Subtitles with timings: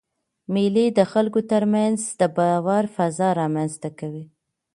[0.53, 4.25] مېلې د خلکو تر منځ د باور فضا رامنځ ته کوي.